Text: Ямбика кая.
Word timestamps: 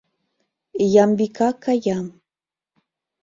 Ямбика 1.03 1.49
кая. 1.63 1.99